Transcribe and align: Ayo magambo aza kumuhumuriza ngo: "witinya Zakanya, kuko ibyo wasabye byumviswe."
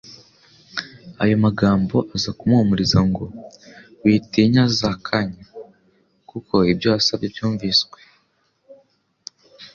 Ayo 1.23 1.35
magambo 1.45 1.97
aza 2.15 2.31
kumuhumuriza 2.37 2.99
ngo: 3.09 3.25
"witinya 4.03 4.63
Zakanya, 4.77 5.45
kuko 6.29 6.55
ibyo 6.71 6.87
wasabye 6.93 7.27
byumviswe." 7.33 7.99